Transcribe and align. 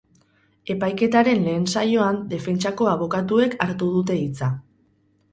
Epaiketaren 0.75 1.43
lehen 1.47 1.67
saioan 1.73 2.17
defentsako 2.31 2.87
abokatuek 2.93 3.53
hartu 3.67 3.91
dute 3.99 4.17
hitza. 4.23 4.49